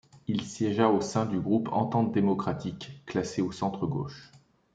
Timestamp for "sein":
0.99-1.27